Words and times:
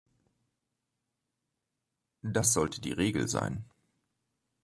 Das 2.23 2.53
sollte 2.53 2.81
die 2.81 2.91
Regel 2.91 3.27
sein. 3.27 3.65